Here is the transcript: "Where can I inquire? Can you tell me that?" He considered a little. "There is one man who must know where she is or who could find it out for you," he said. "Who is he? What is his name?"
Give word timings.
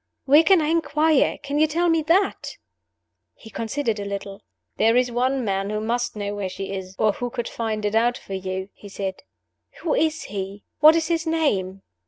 "Where 0.25 0.41
can 0.41 0.61
I 0.63 0.69
inquire? 0.69 1.37
Can 1.43 1.59
you 1.59 1.67
tell 1.67 1.87
me 1.87 2.01
that?" 2.01 2.57
He 3.35 3.51
considered 3.51 3.99
a 3.99 4.03
little. 4.03 4.41
"There 4.77 4.97
is 4.97 5.11
one 5.11 5.45
man 5.45 5.69
who 5.69 5.79
must 5.79 6.15
know 6.15 6.33
where 6.33 6.49
she 6.49 6.73
is 6.73 6.95
or 6.97 7.11
who 7.11 7.29
could 7.29 7.47
find 7.47 7.85
it 7.85 7.93
out 7.93 8.17
for 8.17 8.33
you," 8.33 8.69
he 8.73 8.89
said. 8.89 9.21
"Who 9.81 9.93
is 9.93 10.23
he? 10.23 10.63
What 10.79 10.95
is 10.95 11.07
his 11.09 11.27
name?" 11.27 11.83